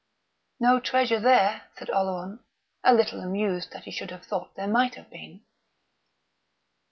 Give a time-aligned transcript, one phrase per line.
[0.59, 2.39] "No treasure there," said Oleron,
[2.83, 5.41] a little amused that he should have fancied there might have been.